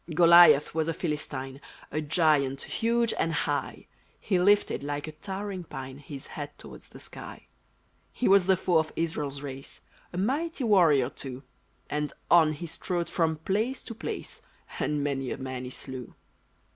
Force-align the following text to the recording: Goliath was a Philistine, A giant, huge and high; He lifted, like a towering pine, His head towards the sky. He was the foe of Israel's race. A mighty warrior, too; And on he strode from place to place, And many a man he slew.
Goliath 0.11 0.73
was 0.73 0.87
a 0.87 0.95
Philistine, 0.95 1.61
A 1.91 2.01
giant, 2.01 2.63
huge 2.63 3.13
and 3.19 3.31
high; 3.31 3.85
He 4.19 4.39
lifted, 4.39 4.81
like 4.81 5.07
a 5.07 5.11
towering 5.11 5.63
pine, 5.63 5.99
His 5.99 6.25
head 6.25 6.57
towards 6.57 6.87
the 6.87 6.99
sky. 6.99 7.45
He 8.11 8.27
was 8.27 8.47
the 8.47 8.57
foe 8.57 8.79
of 8.79 8.91
Israel's 8.95 9.43
race. 9.43 9.81
A 10.11 10.17
mighty 10.17 10.63
warrior, 10.63 11.11
too; 11.11 11.43
And 11.87 12.13
on 12.31 12.53
he 12.53 12.65
strode 12.65 13.11
from 13.11 13.35
place 13.35 13.83
to 13.83 13.93
place, 13.93 14.41
And 14.79 15.03
many 15.03 15.29
a 15.29 15.37
man 15.37 15.65
he 15.65 15.69
slew. 15.69 16.15